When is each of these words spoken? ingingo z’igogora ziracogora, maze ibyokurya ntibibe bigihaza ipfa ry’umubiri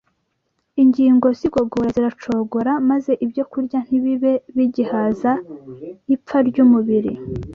ingingo 0.83 1.27
z’igogora 1.37 1.87
ziracogora, 1.95 2.71
maze 2.89 3.11
ibyokurya 3.25 3.79
ntibibe 3.85 4.33
bigihaza 4.55 5.31
ipfa 6.15 6.37
ry’umubiri 6.49 7.13